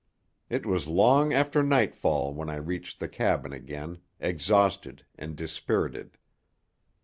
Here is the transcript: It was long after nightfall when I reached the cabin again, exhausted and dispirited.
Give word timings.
It 0.49 0.65
was 0.65 0.87
long 0.87 1.31
after 1.31 1.61
nightfall 1.61 2.33
when 2.33 2.49
I 2.49 2.55
reached 2.55 2.97
the 2.97 3.07
cabin 3.07 3.53
again, 3.53 3.99
exhausted 4.19 5.05
and 5.13 5.35
dispirited. 5.35 6.17